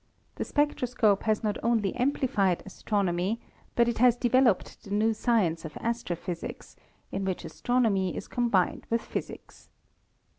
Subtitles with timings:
[0.37, 3.37] The spectroscope has not only amplified astrono my,
[3.75, 6.75] but it has developed the new science of astrophysics,
[7.11, 9.69] in which astronomy is combined with physics.